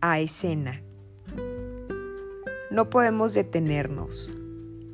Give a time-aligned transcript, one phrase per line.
[0.00, 0.82] a escena.
[2.70, 4.32] No podemos detenernos,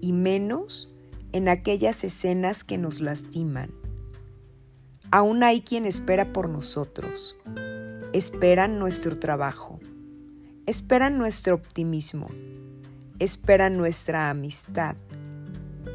[0.00, 0.90] y menos
[1.32, 3.72] en aquellas escenas que nos lastiman.
[5.10, 7.36] Aún hay quien espera por nosotros,
[8.12, 9.80] esperan nuestro trabajo,
[10.66, 12.28] esperan nuestro optimismo,
[13.18, 14.96] esperan nuestra amistad,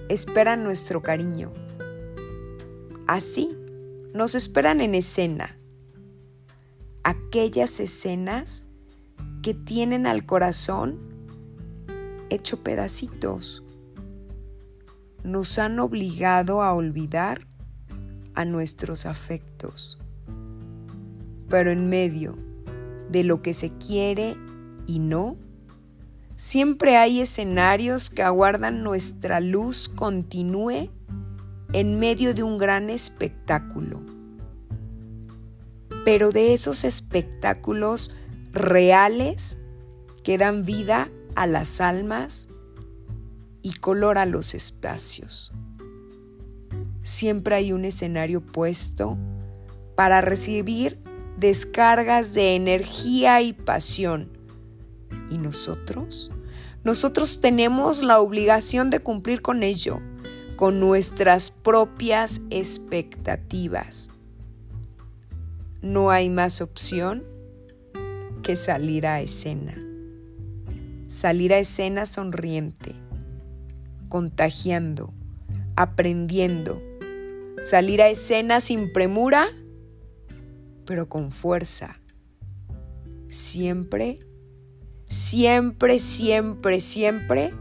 [0.09, 1.53] esperan nuestro cariño.
[3.07, 3.55] Así
[4.13, 5.57] nos esperan en escena,
[7.03, 8.65] aquellas escenas
[9.49, 10.99] que tienen al corazón
[12.29, 13.63] hecho pedacitos.
[15.23, 17.47] Nos han obligado a olvidar
[18.35, 19.97] a nuestros afectos.
[21.49, 22.37] Pero en medio
[23.09, 24.35] de lo que se quiere
[24.85, 25.35] y no,
[26.35, 30.91] siempre hay escenarios que aguardan nuestra luz continúe
[31.73, 34.03] en medio de un gran espectáculo.
[36.05, 38.15] Pero de esos espectáculos
[38.51, 39.57] reales
[40.23, 42.49] que dan vida a las almas
[43.61, 45.53] y color a los espacios.
[47.03, 49.17] Siempre hay un escenario puesto
[49.95, 50.99] para recibir
[51.37, 54.29] descargas de energía y pasión.
[55.29, 56.31] ¿Y nosotros?
[56.83, 59.99] Nosotros tenemos la obligación de cumplir con ello,
[60.55, 64.09] con nuestras propias expectativas.
[65.81, 67.23] No hay más opción
[68.55, 69.77] salir a escena.
[71.07, 72.93] Salir a escena sonriente,
[74.09, 75.13] contagiando,
[75.75, 76.81] aprendiendo.
[77.63, 79.47] Salir a escena sin premura,
[80.85, 81.99] pero con fuerza.
[83.27, 84.19] Siempre,
[85.05, 87.53] siempre, siempre, siempre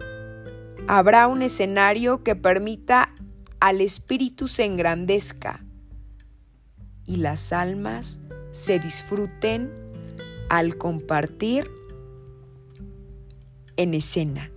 [0.88, 3.14] habrá un escenario que permita
[3.60, 5.64] al espíritu se engrandezca
[7.04, 8.20] y las almas
[8.52, 9.70] se disfruten
[10.48, 11.70] al compartir
[13.76, 14.50] en escena.